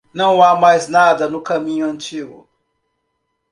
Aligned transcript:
Não 0.11 0.41
há 0.41 0.55
mais 0.59 0.87
nada 0.87 1.29
no 1.29 1.43
caminho 1.43 1.85
antigo. 1.85 2.49